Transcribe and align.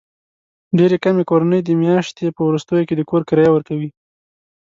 ډېرې 0.77 0.97
کمې 1.03 1.23
کورنۍ 1.29 1.61
د 1.63 1.69
میاشتې 1.81 2.25
په 2.35 2.41
وروستیو 2.47 2.87
کې 2.87 2.95
د 2.97 3.01
کور 3.09 3.21
کرایه 3.29 3.51
ورکوي. 3.53 3.89